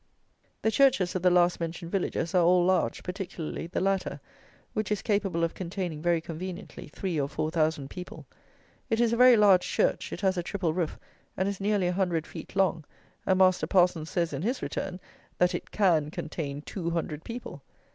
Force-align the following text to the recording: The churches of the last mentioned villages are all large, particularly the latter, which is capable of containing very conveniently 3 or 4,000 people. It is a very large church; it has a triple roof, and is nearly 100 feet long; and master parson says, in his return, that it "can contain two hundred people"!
The 0.63 0.71
churches 0.71 1.13
of 1.13 1.21
the 1.21 1.29
last 1.29 1.59
mentioned 1.59 1.91
villages 1.91 2.33
are 2.33 2.41
all 2.43 2.65
large, 2.65 3.03
particularly 3.03 3.67
the 3.67 3.79
latter, 3.81 4.19
which 4.73 4.91
is 4.91 5.03
capable 5.03 5.43
of 5.43 5.53
containing 5.53 6.01
very 6.01 6.19
conveniently 6.19 6.87
3 6.87 7.21
or 7.21 7.29
4,000 7.29 7.87
people. 7.87 8.25
It 8.89 8.99
is 8.99 9.13
a 9.13 9.15
very 9.15 9.37
large 9.37 9.61
church; 9.61 10.11
it 10.11 10.21
has 10.21 10.37
a 10.37 10.41
triple 10.41 10.73
roof, 10.73 10.97
and 11.37 11.47
is 11.47 11.61
nearly 11.61 11.85
100 11.85 12.25
feet 12.25 12.55
long; 12.55 12.83
and 13.27 13.37
master 13.37 13.67
parson 13.67 14.07
says, 14.07 14.33
in 14.33 14.41
his 14.41 14.63
return, 14.63 14.99
that 15.37 15.53
it 15.53 15.69
"can 15.69 16.09
contain 16.09 16.63
two 16.63 16.89
hundred 16.89 17.23
people"! 17.23 17.61